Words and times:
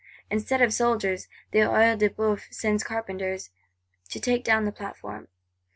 Instead 0.31 0.63
of 0.63 0.73
soldiers, 0.73 1.27
the 1.51 1.59
Œil 1.59 1.95
de 1.95 2.09
Bœuf 2.09 2.51
sends—carpenters, 2.51 3.51
to 4.09 4.19
take 4.19 4.43
down 4.43 4.65
the 4.65 4.71
platform. 4.71 5.27